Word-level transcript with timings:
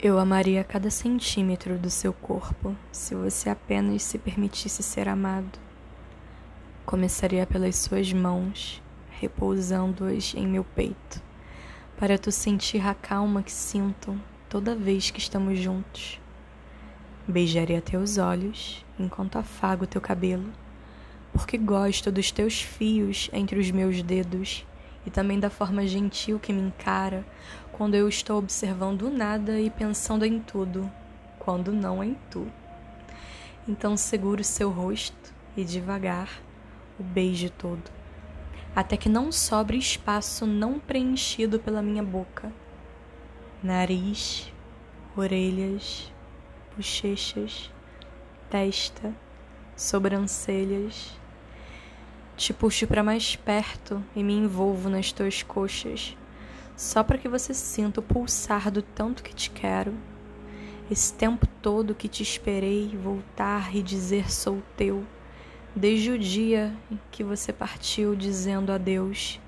Eu 0.00 0.18
amaria 0.18 0.62
cada 0.62 0.90
centímetro 0.90 1.78
do 1.78 1.88
seu 1.88 2.12
corpo 2.12 2.76
se 2.92 3.14
você 3.14 3.48
apenas 3.48 4.02
se 4.02 4.18
permitisse 4.18 4.82
ser 4.82 5.08
amado. 5.08 5.58
Começaria 6.84 7.46
pelas 7.46 7.76
suas 7.76 8.12
mãos, 8.12 8.82
repousando-as 9.08 10.34
em 10.34 10.46
meu 10.46 10.62
peito, 10.62 11.22
para 11.96 12.18
tu 12.18 12.30
sentir 12.30 12.86
a 12.86 12.92
calma 12.92 13.42
que 13.42 13.52
sinto 13.52 14.20
toda 14.48 14.76
vez 14.76 15.10
que 15.10 15.20
estamos 15.20 15.58
juntos. 15.58 16.20
Beijaria 17.26 17.80
teus 17.80 18.18
olhos 18.18 18.84
enquanto 18.98 19.38
afago 19.38 19.86
teu 19.86 20.00
cabelo, 20.00 20.52
porque 21.32 21.56
gosto 21.56 22.12
dos 22.12 22.30
teus 22.30 22.60
fios 22.60 23.30
entre 23.32 23.58
os 23.58 23.70
meus 23.70 24.02
dedos 24.02 24.66
e 25.06 25.10
também 25.10 25.38
da 25.38 25.48
forma 25.48 25.86
gentil 25.86 26.38
que 26.38 26.52
me 26.52 26.60
encara 26.60 27.24
quando 27.76 27.94
eu 27.94 28.08
estou 28.08 28.38
observando 28.38 29.10
nada 29.10 29.60
e 29.60 29.68
pensando 29.68 30.24
em 30.24 30.40
tudo, 30.40 30.90
quando 31.38 31.72
não 31.72 32.02
em 32.02 32.16
tu. 32.30 32.46
Então 33.68 33.96
seguro 33.96 34.42
seu 34.42 34.70
rosto 34.70 35.34
e 35.56 35.64
devagar 35.64 36.28
o 36.98 37.02
beijo 37.02 37.50
todo, 37.50 37.82
até 38.74 38.96
que 38.96 39.08
não 39.08 39.30
sobre 39.32 39.76
espaço 39.76 40.46
não 40.46 40.78
preenchido 40.78 41.58
pela 41.58 41.82
minha 41.82 42.02
boca. 42.02 42.52
Nariz, 43.62 44.52
orelhas, 45.16 46.12
bochechas, 46.76 47.70
testa, 48.48 49.12
sobrancelhas 49.76 51.18
te 52.36 52.52
puxo 52.52 52.86
para 52.86 53.02
mais 53.02 53.36
perto 53.36 54.02
e 54.14 54.22
me 54.22 54.32
envolvo 54.34 54.88
nas 54.88 55.12
tuas 55.12 55.42
coxas, 55.44 56.16
só 56.76 57.02
para 57.02 57.18
que 57.18 57.28
você 57.28 57.54
sinta 57.54 58.00
o 58.00 58.02
pulsar 58.02 58.70
do 58.70 58.82
tanto 58.82 59.22
que 59.22 59.34
te 59.34 59.50
quero. 59.50 59.94
Esse 60.90 61.14
tempo 61.14 61.46
todo 61.62 61.94
que 61.94 62.08
te 62.08 62.22
esperei 62.22 62.96
voltar 62.96 63.74
e 63.74 63.82
dizer 63.82 64.30
sou 64.30 64.62
teu, 64.76 65.04
desde 65.74 66.10
o 66.10 66.18
dia 66.18 66.76
em 66.90 66.98
que 67.10 67.24
você 67.24 67.52
partiu 67.52 68.14
dizendo 68.14 68.72
adeus. 68.72 69.40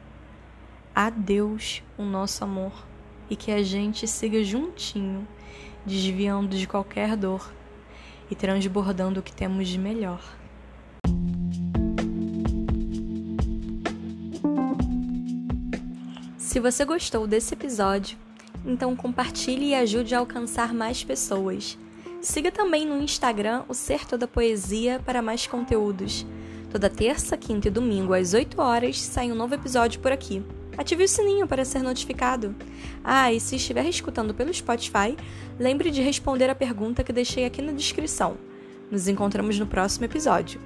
Adeus, 0.94 1.82
o 1.98 2.02
nosso 2.04 2.42
amor, 2.42 2.86
e 3.28 3.36
que 3.36 3.50
a 3.50 3.62
gente 3.62 4.06
siga 4.06 4.42
juntinho, 4.42 5.26
desviando 5.84 6.56
de 6.56 6.66
qualquer 6.66 7.16
dor 7.16 7.52
e 8.30 8.34
transbordando 8.34 9.20
o 9.20 9.22
que 9.22 9.32
temos 9.32 9.68
de 9.68 9.78
melhor. 9.78 10.22
Se 16.56 16.60
você 16.60 16.86
gostou 16.86 17.26
desse 17.26 17.52
episódio, 17.52 18.16
então 18.64 18.96
compartilhe 18.96 19.66
e 19.66 19.74
ajude 19.74 20.14
a 20.14 20.20
alcançar 20.20 20.72
mais 20.72 21.04
pessoas. 21.04 21.76
Siga 22.22 22.50
também 22.50 22.86
no 22.86 22.98
Instagram 23.02 23.64
o 23.68 23.74
Ser 23.74 24.06
Toda 24.06 24.26
Poesia 24.26 24.98
para 25.04 25.20
mais 25.20 25.46
conteúdos. 25.46 26.24
Toda 26.70 26.88
terça, 26.88 27.36
quinta 27.36 27.68
e 27.68 27.70
domingo 27.70 28.14
às 28.14 28.32
8 28.32 28.58
horas 28.58 28.98
sai 28.98 29.30
um 29.30 29.34
novo 29.34 29.54
episódio 29.54 30.00
por 30.00 30.10
aqui. 30.10 30.42
Ative 30.78 31.04
o 31.04 31.08
sininho 31.08 31.46
para 31.46 31.62
ser 31.62 31.82
notificado. 31.82 32.54
Ah, 33.04 33.30
e 33.30 33.38
se 33.38 33.56
estiver 33.56 33.84
escutando 33.84 34.32
pelo 34.32 34.54
Spotify, 34.54 35.14
lembre 35.58 35.90
de 35.90 36.00
responder 36.00 36.48
a 36.48 36.54
pergunta 36.54 37.04
que 37.04 37.12
deixei 37.12 37.44
aqui 37.44 37.60
na 37.60 37.72
descrição. 37.72 38.38
Nos 38.90 39.08
encontramos 39.08 39.58
no 39.58 39.66
próximo 39.66 40.06
episódio. 40.06 40.58